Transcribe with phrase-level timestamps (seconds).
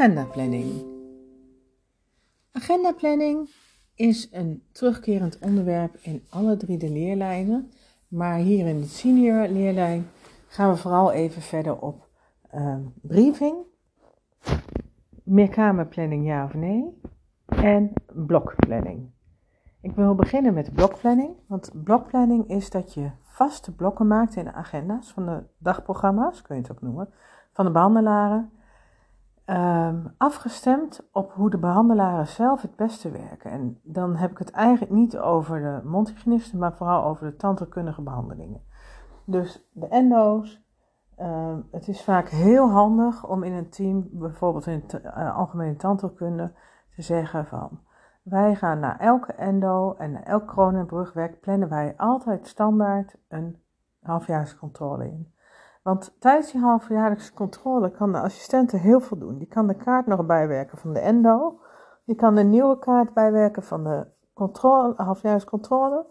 [0.00, 0.84] Agendaplanning.
[2.52, 3.50] Agendaplanning
[3.94, 7.70] is een terugkerend onderwerp in alle drie de leerlijnen,
[8.08, 10.06] maar hier in de senior leerlijn
[10.48, 12.08] gaan we vooral even verder op
[12.54, 13.56] uh, briefing,
[15.24, 17.00] meerkamerplanning ja of nee
[17.46, 19.10] en blokplanning.
[19.80, 24.52] Ik wil beginnen met blokplanning, want blokplanning is dat je vaste blokken maakt in de
[24.52, 27.08] agenda's van de dagprogramma's, kun je het ook noemen,
[27.52, 28.50] van de behandelaren
[29.50, 33.50] um, afgestemd op hoe de behandelaren zelf het beste werken.
[33.50, 38.02] En dan heb ik het eigenlijk niet over de mondhygiënisten, maar vooral over de tandheelkundige
[38.02, 38.62] behandelingen.
[39.24, 40.68] Dus de endo's.
[41.20, 45.76] Um, het is vaak heel handig om in een team, bijvoorbeeld in de uh, algemene
[45.76, 46.52] tandheelkunde,
[46.94, 47.80] te zeggen van
[48.22, 53.16] wij gaan naar elke endo en naar elk kroon- en brugwerk plannen wij altijd standaard
[53.28, 53.62] een
[54.02, 55.32] halfjaarscontrole in.
[55.82, 59.38] Want tijdens die halfjaarlijkse controle kan de assistente heel veel doen.
[59.38, 61.60] Die kan de kaart nog bijwerken van de endo.
[62.04, 66.06] Die kan de nieuwe kaart bijwerken van de controle, halfjaarlijkse controle.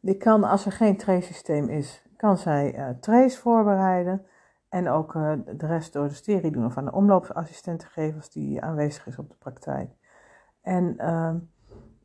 [0.00, 4.26] Die kan, als er geen trace-systeem is, kan zij uh, trace voorbereiden.
[4.68, 8.30] En ook uh, de rest door de sterie doen of aan de omloopsassistenten geven als
[8.30, 9.90] die aanwezig is op de praktijk.
[10.62, 11.34] En uh,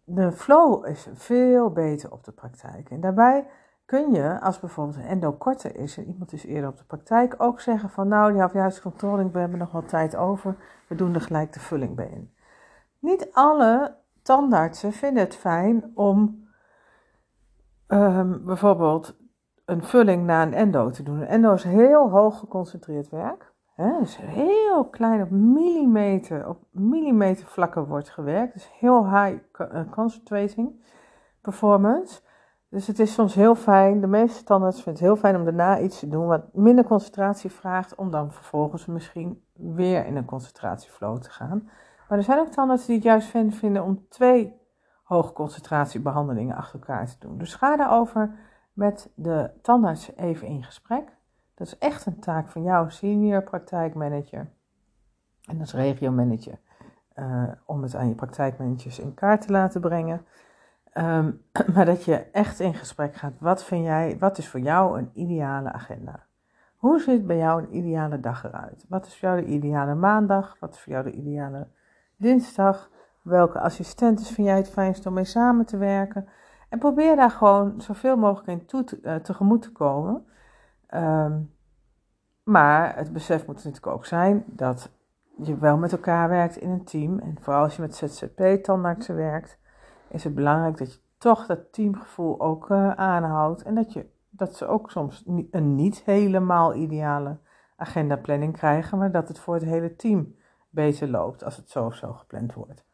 [0.04, 2.90] de flow is veel beter op de praktijk.
[2.90, 3.48] En daarbij
[3.90, 7.36] kun je, als bijvoorbeeld een endo korter is en iemand is eerder op de praktijk,
[7.38, 10.56] ook zeggen van nou, die controle, we hebben nog wel tijd over,
[10.88, 12.34] we doen er gelijk de vulling bij in.
[13.00, 16.48] Niet alle tandartsen vinden het fijn om
[17.88, 19.18] um, bijvoorbeeld
[19.66, 21.20] een vulling na een endo te doen.
[21.20, 23.54] Een endo is heel hoog geconcentreerd werk.
[23.76, 28.54] Hè, dus heel klein op millimeter, op millimeter vlakken wordt gewerkt.
[28.54, 30.84] Dus heel high uh, concentrating
[31.42, 32.22] performance.
[32.70, 35.80] Dus het is soms heel fijn, de meeste tandarts vinden het heel fijn om daarna
[35.80, 41.18] iets te doen wat minder concentratie vraagt, om dan vervolgens misschien weer in een concentratieflow
[41.18, 41.70] te gaan.
[42.10, 44.58] Maar er zijn ook tandartsen die het juist fijn vinden om twee
[45.04, 47.38] hoogconcentratiebehandelingen achter elkaar te doen.
[47.38, 48.40] Dus ga daarover
[48.74, 51.18] met de tandarts even in gesprek.
[51.56, 54.52] Dat is echt een taak van jou, senior praktijkmanager.
[55.46, 56.60] En dat is regiomanager.
[57.16, 60.26] Uh, om het aan je praktijkmanagers in kaart te laten brengen.
[60.94, 61.42] Um,
[61.74, 63.34] maar dat je echt in gesprek gaat.
[63.40, 66.28] Wat vind jij, wat is voor jou een ideale agenda?
[66.78, 68.86] Hoe ziet bij jou een ideale dag eruit?
[68.90, 70.56] Wat is voor jou de ideale maandag?
[70.60, 71.68] Wat is voor jou de ideale
[72.16, 72.90] dinsdag?
[73.22, 76.28] Welke assistenten vind jij het fijnst om mee samen te werken?
[76.70, 80.26] En probeer daar gewoon zoveel mogelijk in toe te, uh, tegemoet te komen.
[80.94, 81.54] Um,
[82.44, 84.92] maar het besef moet natuurlijk ook zijn dat
[85.38, 87.20] je wel met elkaar werkt in een team.
[87.20, 89.59] En vooral als je met ZZP-tandartsen werkt,
[90.10, 93.64] is het belangrijk dat je toch dat teamgevoel ook uh, aanhoudt.
[93.64, 97.38] En dat, je, dat ze ook soms een niet helemaal ideale
[97.76, 100.36] agendaplanning krijgen, maar dat het voor het hele team
[100.70, 102.86] beter loopt als het zo of zo gepland wordt.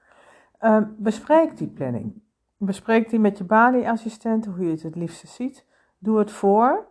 [0.62, 2.24] Uh, bespreek die planning.
[2.58, 5.66] Bespreek die met je balieassistent, hoe je het het liefste ziet.
[5.98, 6.88] Doe het voor.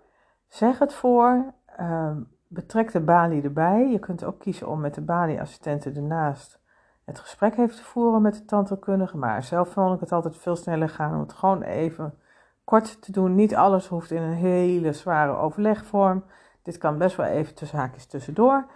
[0.48, 1.54] Zeg het voor.
[1.80, 2.16] Uh,
[2.48, 3.90] betrek de balie erbij.
[3.90, 6.62] Je kunt ook kiezen om met de balieassistenten ernaast
[7.04, 9.16] het gesprek heeft te voeren met de tandheelkundige.
[9.16, 12.14] Maar zelf vond ik het altijd veel sneller gaan om het gewoon even
[12.64, 13.34] kort te doen.
[13.34, 16.24] Niet alles hoeft in een hele zware overlegvorm.
[16.62, 18.66] Dit kan best wel even tussen haakjes tussendoor.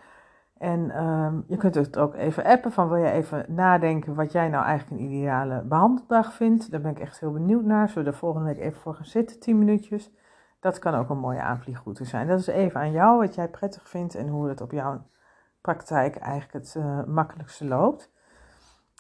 [0.58, 4.48] En um, je kunt het ook even appen van wil je even nadenken wat jij
[4.48, 6.70] nou eigenlijk een ideale behandeldag vindt.
[6.70, 7.88] Daar ben ik echt heel benieuwd naar.
[7.88, 10.10] Zullen we er volgende week even voor gaan zitten, 10 minuutjes.
[10.60, 12.28] Dat kan ook een mooie aanvliegroute zijn.
[12.28, 15.02] Dat is even aan jou wat jij prettig vindt en hoe het op jouw
[15.60, 18.10] praktijk eigenlijk het uh, makkelijkste loopt.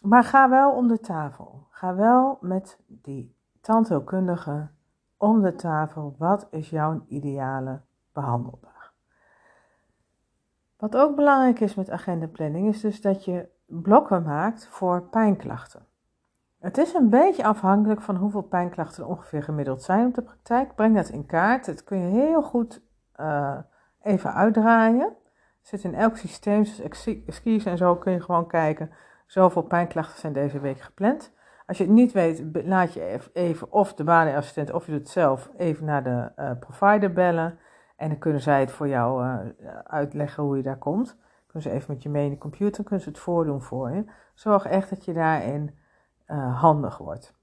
[0.02, 1.66] Maar ga wel om de tafel.
[1.70, 4.68] Ga wel met die tandheelkundige
[5.16, 6.14] om de tafel.
[6.18, 7.80] Wat is jouw ideale
[8.12, 8.94] behandeldag?
[10.76, 15.86] Wat ook belangrijk is met agendaplanning is dus dat je blokken maakt voor pijnklachten.
[16.58, 20.74] Het is een beetje afhankelijk van hoeveel pijnklachten er ongeveer gemiddeld zijn op de praktijk.
[20.74, 21.66] Breng dat in kaart.
[21.66, 22.82] Dat kun je heel goed
[23.16, 23.58] uh,
[24.02, 25.16] even uitdraaien.
[25.60, 28.90] Zit in elk systeem, zoals skis en zo, kun je gewoon kijken
[29.28, 31.32] Zoveel pijnklachten zijn deze week gepland.
[31.66, 35.10] Als je het niet weet, laat je even of de banieassistent of je doet het
[35.10, 37.58] zelf even naar de uh, provider bellen.
[37.96, 39.38] En dan kunnen zij het voor jou uh,
[39.84, 41.16] uitleggen hoe je daar komt.
[41.46, 44.04] Kunnen ze even met je mee in de computer, kunnen ze het voordoen voor je.
[44.34, 45.74] Zorg echt dat je daarin
[46.26, 47.36] uh, handig wordt.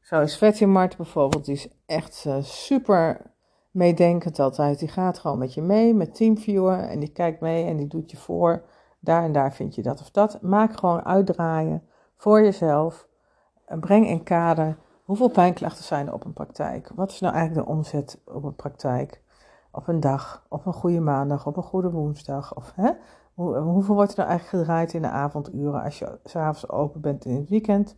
[0.00, 3.34] Zo is Vetty Mart bijvoorbeeld, die is echt super
[3.70, 4.78] meedenkend altijd.
[4.78, 6.78] Die gaat gewoon met je mee, met Teamviewer.
[6.78, 8.64] En die kijkt mee en die doet je voor
[9.04, 10.42] daar en daar vind je dat of dat.
[10.42, 11.82] Maak gewoon uitdraaien
[12.16, 13.08] voor jezelf.
[13.66, 16.90] En breng in kader hoeveel pijnklachten zijn er op een praktijk.
[16.94, 19.22] Wat is nou eigenlijk de omzet op een praktijk?
[19.70, 22.56] Op een dag, op een goede maandag, op een goede woensdag.
[22.56, 22.90] Of, hè?
[23.34, 27.24] Hoe, hoeveel wordt er nou eigenlijk gedraaid in de avonduren als je s'avonds open bent
[27.24, 27.96] in het weekend?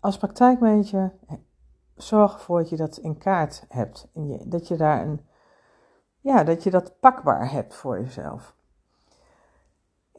[0.00, 1.12] Als praktijkmanager
[1.94, 4.10] zorg ervoor dat je dat in kaart hebt.
[4.14, 5.26] En dat je daar een,
[6.20, 8.56] ja, dat je dat pakbaar hebt voor jezelf.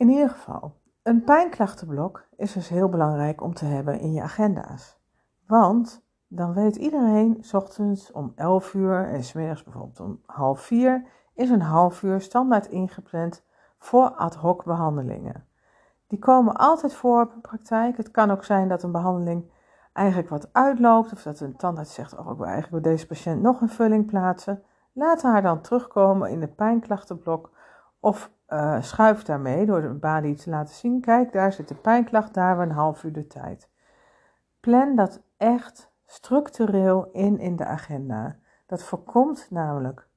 [0.02, 5.00] In ieder geval, een pijnklachtenblok is dus heel belangrijk om te hebben in je agenda's.
[5.48, 11.06] Want dan weet iedereen, s ochtends om 11 uur en smiddags bijvoorbeeld om half 4,
[11.34, 13.44] is een half uur standaard ingepland
[13.78, 15.48] voor ad hoc behandelingen.
[16.08, 17.98] Die komen altijd voor op een praktijk.
[17.98, 19.52] Het kan ook zijn dat een behandeling
[19.94, 23.42] eigenlijk wat uitloopt, of dat een tandarts zegt: Oh, ik wil eigenlijk bij deze patiënt
[23.42, 24.64] nog een vulling plaatsen.
[24.92, 27.50] Laat haar dan terugkomen in de pijnklachtenblok
[28.00, 28.32] of
[28.80, 32.66] schuif daarmee door de balie te laten zien: Kijk, daar zit de pijnklacht, daar hebben
[32.66, 33.70] we een half uur de tijd.
[34.60, 38.36] Plan dat echt structureel in in de agenda.
[38.66, 40.08] Dat voorkomt namelijk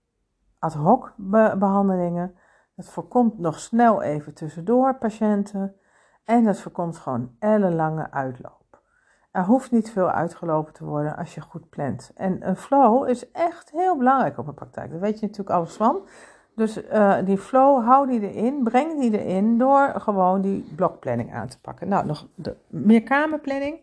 [0.59, 1.13] ad hoc
[1.59, 2.37] behandelingen.
[2.77, 5.77] Dat voorkomt nog snel even tussendoor patiënten.
[6.25, 8.83] En dat voorkomt gewoon ellenlange uitloop.
[9.31, 12.13] Er hoeft niet veel uitgelopen te worden als je goed plant.
[12.15, 14.91] En een flow is echt heel belangrijk op een praktijk.
[14.91, 16.07] Daar weet je natuurlijk alles van.
[16.55, 21.49] Dus uh, die flow, hou die erin, breng die erin door gewoon die blokplanning aan
[21.49, 21.89] te pakken.
[21.89, 23.79] Nou, nog de meerkamerplanning.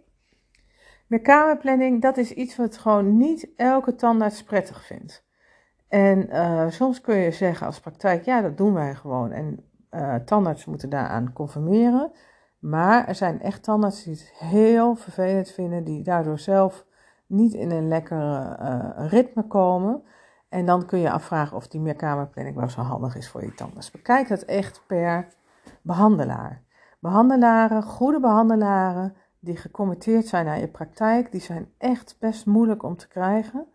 [1.07, 5.23] Meerkamerplanning, dat is iets wat gewoon niet elke tandarts prettig vindt.
[5.87, 9.31] En uh, soms kun je zeggen als praktijk, ja, dat doen wij gewoon.
[9.31, 12.11] En uh, tandartsen moeten daaraan conformeren.
[12.59, 16.85] Maar er zijn echt tandartsen die het heel vervelend vinden, die daardoor zelf
[17.25, 18.57] niet in een lekkere
[19.07, 20.03] ritme komen.
[20.51, 23.91] En dan kun je afvragen of die meerkamerplanning wel zo handig is voor je tandarts.
[23.91, 25.27] Bekijk dat echt per
[25.81, 26.63] behandelaar.
[26.99, 32.97] Behandelaren, goede behandelaren die gecommitteerd zijn aan je praktijk, die zijn echt best moeilijk om
[32.97, 33.67] te krijgen.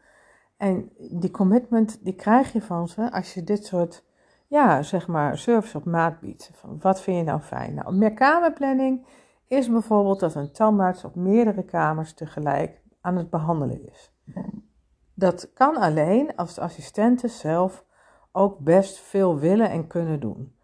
[0.56, 4.04] En die commitment, die krijg je van ze als je dit soort,
[4.46, 6.50] ja, zeg maar, service op maat biedt.
[6.54, 7.74] Van wat vind je nou fijn?
[7.74, 9.06] Nou, meerkamerplanning
[9.46, 14.12] is bijvoorbeeld dat een tandarts op meerdere kamers tegelijk aan het behandelen is.
[15.18, 17.84] Dat kan alleen als de assistenten zelf
[18.32, 20.56] ook best veel willen en kunnen doen.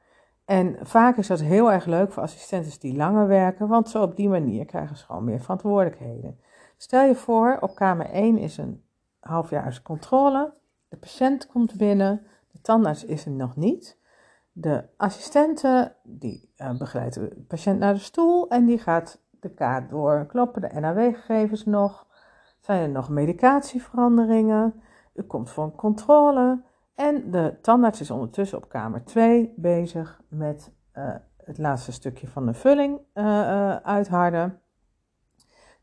[0.44, 4.16] En vaak is dat heel erg leuk voor assistenten die langer werken, want zo op
[4.16, 6.40] die manier krijgen ze gewoon meer verantwoordelijkheden.
[6.76, 8.84] Stel je voor, op kamer 1 is een
[9.20, 10.54] halfjaarse controle.
[10.88, 13.98] De patiënt komt binnen, de tandarts is er nog niet.
[14.52, 19.90] De assistente die uh, begeleidt de patiënt naar de stoel en die gaat de kaart
[19.90, 20.26] door.
[20.26, 22.06] Kloppen de NAW-gegevens nog?
[22.62, 24.82] Zijn er nog medicatieveranderingen?
[25.14, 26.62] U komt voor een controle.
[26.94, 31.14] En de tandarts is ondertussen op kamer 2 bezig met uh,
[31.44, 34.60] het laatste stukje van de vulling uh, uitharden.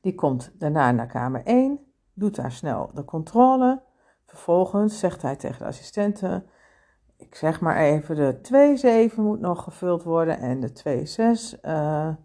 [0.01, 1.79] Die komt daarna naar kamer 1
[2.19, 3.81] doet daar snel de controle.
[4.25, 6.45] Vervolgens zegt hij tegen de assistenten,
[7.17, 12.15] ik zeg maar even, de 2,7 moet nog gevuld worden en de 2,6 uh, eh,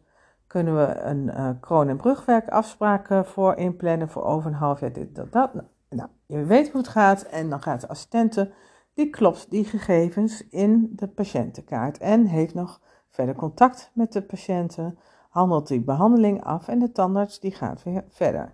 [0.54, 4.92] kunnen we een uh, kroon- en brugwerk afspraken voor inplannen voor over een half jaar
[4.92, 5.54] dit, dat, dat.
[5.54, 8.52] Nou, nou, je weet hoe het gaat en dan gaat de assistente,
[8.94, 12.80] die klopt die gegevens in de patiëntenkaart en heeft nog
[13.10, 14.98] verder contact met de patiënten,
[15.30, 18.52] handelt die behandeling af en de tandarts die gaat weer verder.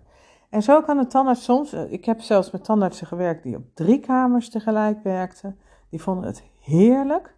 [0.49, 3.63] En zo kan een tandarts soms, eh, ik heb zelfs met tandartsen gewerkt die op
[3.73, 5.59] drie kamers tegelijk werkten.
[5.89, 7.35] Die vonden het heerlijk.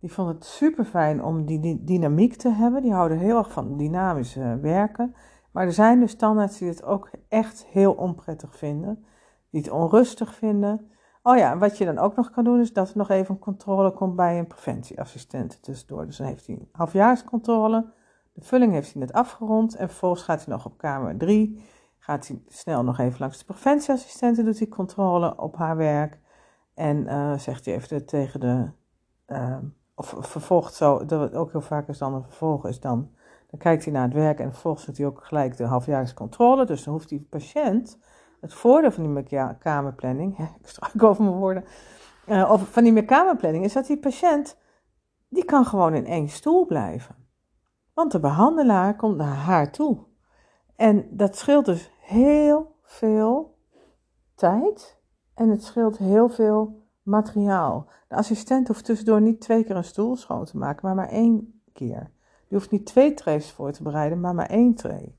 [0.00, 2.82] Die vonden het super fijn om die, dynamiek te hebben.
[2.82, 5.14] Die houden heel erg van dynamisch uh, werken.
[5.50, 9.04] Maar er zijn dus tandarts die het ook echt heel onprettig vinden.
[9.50, 10.90] Die het onrustig vinden.
[11.22, 13.40] Oh ja, wat je dan ook nog kan doen is dat er nog even een
[13.40, 16.06] controle komt bij een preventieassistent tussendoor.
[16.06, 17.92] Dus dan heeft hij een halfjaarscontrole.
[18.32, 19.74] De vulling heeft hij net afgerond.
[19.74, 21.62] En vervolgens gaat hij nog op kamer 3
[22.10, 26.18] gaat hij snel nog even langs de preventieassistenten, doet hij controle op haar werk.
[26.74, 28.70] En uh, zegt hij even tegen de,
[29.26, 29.58] uh,
[30.00, 33.10] of vervolgt zo, dat ook heel vaak is dan een vervolg is dan,
[33.50, 36.64] dan kijkt hij naar het werk en vervolgens doet hij ook gelijk de halfjaarlijkse controle.
[36.64, 37.98] Dus dan hoeft die patiënt,
[38.40, 41.64] het voordeel van die kamerplanning, hè, ik struik over mijn woorden,
[42.26, 44.58] uh, of van die kamerplanning is dat die patiënt,
[45.28, 47.14] die kan gewoon in één stoel blijven.
[47.94, 49.98] Want de behandelaar komt naar haar toe.
[50.76, 53.58] En dat scheelt dus heel veel
[54.34, 55.00] tijd
[55.34, 57.88] en het scheelt heel veel materiaal.
[58.08, 61.62] De assistent hoeft tussendoor niet twee keer een stoel schoon te maken, maar maar één
[61.72, 62.10] keer.
[62.48, 65.14] Die hoeft niet twee trays voor te bereiden, maar maar één tray.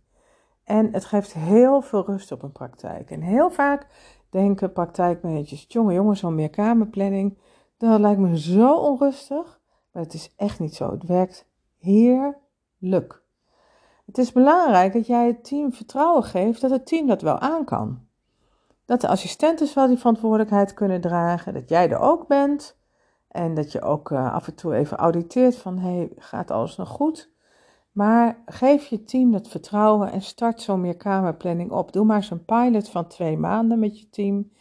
[0.63, 3.11] En het geeft heel veel rust op een praktijk.
[3.11, 3.87] En heel vaak
[4.29, 7.37] denken praktijkmanagers, jongen, jongen, zo'n meerkamerplanning,
[7.77, 9.59] dat lijkt me zo onrustig.
[9.91, 10.91] Maar het is echt niet zo.
[10.91, 11.45] Het werkt
[11.79, 13.23] heerlijk.
[14.05, 17.65] Het is belangrijk dat jij het team vertrouwen geeft dat het team dat wel aan
[17.65, 17.99] kan.
[18.91, 22.77] Dat de assistenten wel die verantwoordelijkheid kunnen dragen, dat jij er ook bent
[23.27, 26.89] En dat je ook uh, af en toe even auditeert van, hey, gaat alles nog
[26.89, 27.31] goed?
[27.91, 31.91] Maar geef je team dat vertrouwen en start zo'n meerkamerplanning op.
[31.91, 34.51] Doe maar zo'n pilot van twee maanden met je team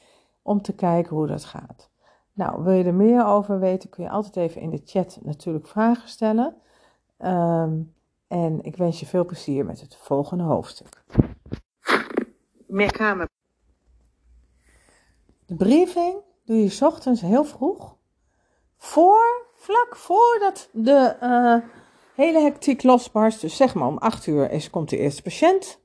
[0.42, 1.90] om te kijken hoe dat gaat.
[2.32, 5.66] Nou, wil je er meer over weten, kun je altijd even in de chat natuurlijk
[5.66, 6.54] vragen stellen.
[7.18, 7.94] Um,
[8.28, 11.02] en ik wens je veel plezier met het volgende hoofdstuk.
[12.66, 13.29] Meerkamer.
[15.50, 16.14] De briefing
[16.44, 17.96] doe je ochtends heel vroeg.
[18.76, 21.56] Voor, vlak voordat de uh,
[22.14, 23.40] hele hectiek losbarst.
[23.40, 25.80] Dus zeg maar om 8 uur is, komt de eerste patiënt.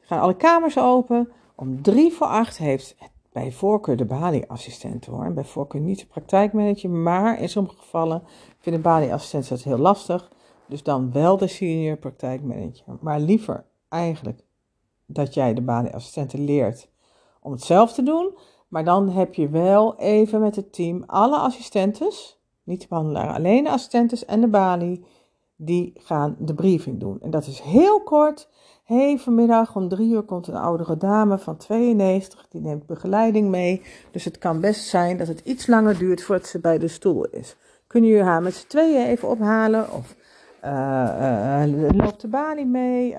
[0.00, 1.32] Gaan alle kamers open.
[1.54, 2.96] Om drie voor acht heeft
[3.32, 5.32] bij voorkeur de balieassistent hoor.
[5.32, 6.90] bij voorkeur niet de praktijkmanager.
[6.90, 8.22] Maar in sommige gevallen
[8.58, 10.30] vinden balieassistenten dat heel lastig.
[10.66, 12.84] Dus dan wel de senior praktijkmanager.
[13.00, 14.40] Maar liever eigenlijk
[15.06, 16.88] dat jij de balieassistenten leert
[17.40, 18.34] om het zelf te doen.
[18.68, 23.64] Maar dan heb je wel even met het team alle assistentes, niet de behandelaar, alleen
[23.64, 25.04] de assistentes en de balie,
[25.56, 27.20] die gaan de briefing doen.
[27.20, 28.48] En dat is heel kort.
[28.84, 33.82] hey, vanmiddag om drie uur komt een oudere dame van 92, die neemt begeleiding mee.
[34.10, 37.24] Dus het kan best zijn dat het iets langer duurt voordat ze bij de stoel
[37.24, 37.56] is.
[37.86, 39.92] Kunnen jullie haar met z'n tweeën even ophalen?
[39.92, 40.16] Of
[40.64, 43.16] uh, loopt de balie mee?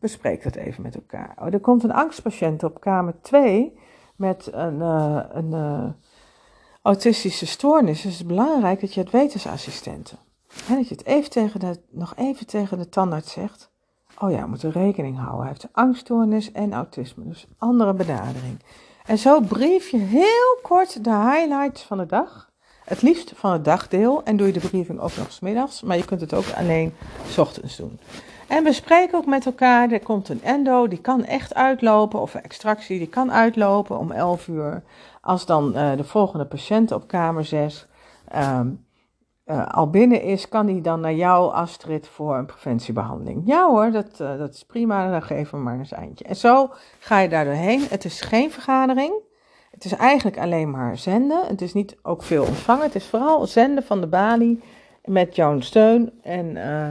[0.00, 1.34] bespreek dat even met elkaar.
[1.40, 3.78] Oh, er komt een angstpatiënt op kamer 2
[4.18, 5.94] met een, een
[6.82, 8.02] autistische stoornis.
[8.02, 10.18] Dus het is belangrijk dat je het weet als assistenten.
[10.68, 13.70] En dat je het even tegen de, nog even tegen de tandarts zegt.
[14.18, 15.40] Oh ja, we moeten rekening houden.
[15.40, 17.24] Hij heeft angststoornis en autisme.
[17.24, 18.62] Dus andere benadering.
[19.06, 22.50] En zo brief je heel kort de highlights van de dag.
[22.84, 25.96] Het liefst van het dagdeel en doe je de briefing ook nog s middags, maar
[25.96, 26.94] je kunt het ook alleen
[27.28, 28.00] s ochtends doen.
[28.48, 32.34] En we spreken ook met elkaar, er komt een endo, die kan echt uitlopen, of
[32.34, 34.82] een extractie, die kan uitlopen om 11 uur.
[35.20, 37.86] Als dan uh, de volgende patiënt op kamer 6
[38.36, 38.86] um,
[39.46, 43.42] uh, al binnen is, kan die dan naar jou, Astrid, voor een preventiebehandeling.
[43.44, 46.24] Ja hoor, dat, uh, dat is prima, dan geven we maar een eindje.
[46.24, 47.82] En zo ga je daar doorheen.
[47.88, 49.12] Het is geen vergadering.
[49.70, 51.46] Het is eigenlijk alleen maar zenden.
[51.46, 52.84] Het is niet ook veel ontvangen.
[52.84, 54.62] Het is vooral zenden van de balie
[55.08, 56.12] met jouw steun.
[56.22, 56.90] En uh,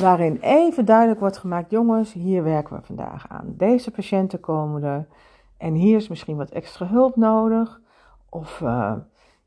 [0.00, 3.54] waarin even duidelijk wordt gemaakt: jongens, hier werken we vandaag aan.
[3.56, 5.06] Deze patiënten komen er.
[5.56, 7.80] En hier is misschien wat extra hulp nodig.
[8.28, 8.92] Of uh,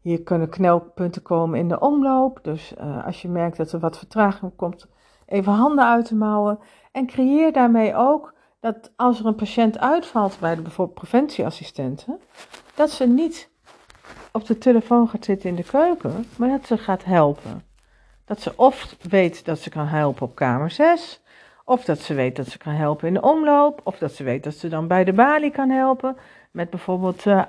[0.01, 2.39] hier kunnen knelpunten komen in de omloop.
[2.41, 4.88] Dus uh, als je merkt dat er wat vertraging komt,
[5.25, 6.60] even handen uit de mouwen.
[6.91, 12.19] En creëer daarmee ook dat als er een patiënt uitvalt bij de bijvoorbeeld preventieassistenten,
[12.75, 13.50] dat ze niet
[14.31, 17.63] op de telefoon gaat zitten in de keuken, maar dat ze gaat helpen.
[18.25, 21.22] Dat ze of weet dat ze kan helpen op kamer 6,
[21.65, 24.44] of dat ze weet dat ze kan helpen in de omloop, of dat ze weet
[24.44, 26.17] dat ze dan bij de balie kan helpen
[26.51, 27.41] met bijvoorbeeld uh,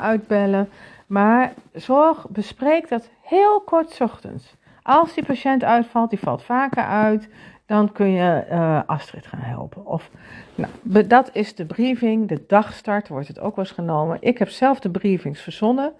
[0.00, 0.68] uitbellen.
[1.06, 4.54] Maar zorg, bespreek dat heel kort ochtends.
[4.82, 7.28] Als die patiënt uitvalt, die valt vaker uit,
[7.66, 9.86] dan kun je uh, Astrid gaan helpen.
[9.86, 10.10] Of,
[10.54, 14.16] nou, dat is de briefing, de dagstart wordt het ook wel eens genomen.
[14.20, 15.92] Ik heb zelf de briefings verzonnen,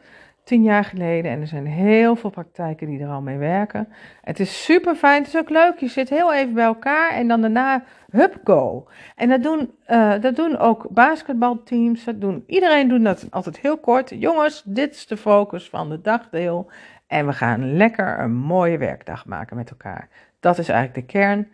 [0.46, 1.30] tien jaar geleden.
[1.30, 3.88] En er zijn heel veel praktijken die er al mee werken.
[4.22, 5.78] Het is super fijn, het is ook leuk.
[5.78, 8.88] Je zit heel even bij elkaar en dan daarna, hup, go.
[9.16, 12.04] En dat doen, uh, dat doen ook basketbalteams.
[12.04, 14.10] Dat doen, iedereen doet dat altijd heel kort.
[14.18, 16.70] Jongens, dit is de focus van de dagdeel.
[17.06, 20.08] En we gaan lekker een mooie werkdag maken met elkaar.
[20.40, 21.48] Dat is eigenlijk de kern.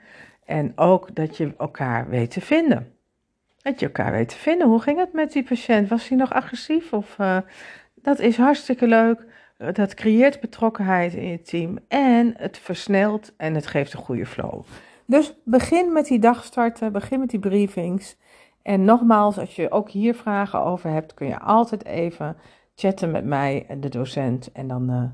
[0.45, 2.93] En ook dat je elkaar weet te vinden.
[3.63, 4.69] Dat je elkaar weet te vinden.
[4.69, 5.89] Hoe ging het met die patiënt?
[5.89, 6.93] Was hij nog agressief?
[6.93, 7.37] Of, uh,
[8.02, 9.26] dat is hartstikke leuk.
[9.73, 11.78] Dat creëert betrokkenheid in je team.
[11.88, 14.62] En het versnelt en het geeft een goede flow.
[15.06, 16.92] Dus begin met die dagstarten.
[16.92, 18.16] Begin met die briefings.
[18.62, 22.37] En nogmaals, als je ook hier vragen over hebt, kun je altijd even
[22.75, 24.52] chatten met mij, de docent.
[24.52, 25.04] En dan uh,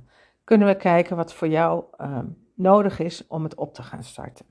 [0.44, 2.18] kunnen we kijken wat voor jou uh,
[2.54, 4.46] nodig is om het op te gaan starten.